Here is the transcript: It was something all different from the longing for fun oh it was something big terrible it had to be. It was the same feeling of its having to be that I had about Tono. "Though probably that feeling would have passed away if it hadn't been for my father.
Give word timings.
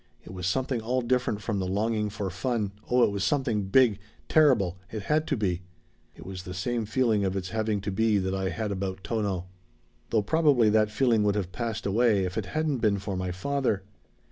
It 0.23 0.33
was 0.33 0.47
something 0.47 0.81
all 0.81 1.03
different 1.03 1.43
from 1.43 1.59
the 1.59 1.67
longing 1.67 2.09
for 2.09 2.31
fun 2.31 2.71
oh 2.89 3.03
it 3.03 3.11
was 3.11 3.23
something 3.23 3.65
big 3.67 3.99
terrible 4.27 4.79
it 4.89 5.03
had 5.03 5.27
to 5.27 5.37
be. 5.37 5.61
It 6.15 6.25
was 6.25 6.41
the 6.41 6.55
same 6.55 6.87
feeling 6.87 7.23
of 7.23 7.37
its 7.37 7.49
having 7.49 7.81
to 7.81 7.91
be 7.91 8.17
that 8.17 8.33
I 8.33 8.49
had 8.49 8.71
about 8.71 9.03
Tono. 9.03 9.45
"Though 10.09 10.23
probably 10.23 10.71
that 10.71 10.89
feeling 10.89 11.21
would 11.21 11.35
have 11.35 11.51
passed 11.51 11.85
away 11.85 12.25
if 12.25 12.35
it 12.35 12.47
hadn't 12.47 12.79
been 12.79 12.97
for 12.97 13.15
my 13.15 13.29
father. 13.31 13.83